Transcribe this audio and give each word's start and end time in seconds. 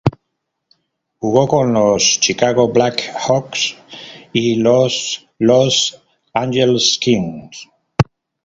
Jugó 1.19 1.47
con 1.47 1.73
los 1.73 2.19
Chicago 2.19 2.69
Black 2.73 3.03
Hawks 3.19 3.75
y 4.33 4.55
los 4.55 5.27
Los 5.37 6.01
Angeles 6.33 6.97
Kings. 6.99 7.69